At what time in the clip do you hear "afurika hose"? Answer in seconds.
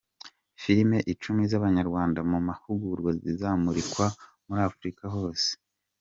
4.69-5.49